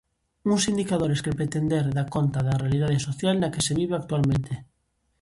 Uns 0.53 0.63
indicadores 0.71 1.21
que 1.23 1.37
pretender 1.39 1.85
da 1.97 2.05
conta 2.15 2.39
da 2.47 2.59
realidade 2.63 2.99
social 3.07 3.35
na 3.37 3.51
que 3.53 3.63
se 3.65 3.73
vive 3.79 3.95
actualmente. 3.97 4.53